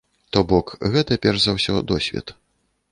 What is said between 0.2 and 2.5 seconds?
То бок, гэта перш за ўсё досвед.